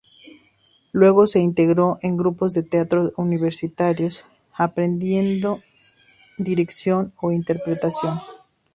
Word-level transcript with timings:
Luego 0.93 1.27
se 1.27 1.37
integró 1.41 1.99
en 2.01 2.17
grupos 2.17 2.53
de 2.55 2.63
teatro 2.63 3.13
universitarios 3.17 4.25
aprendiendo 4.51 5.61
dirección 6.39 7.13
e 7.21 7.35
interpretación. 7.35 8.19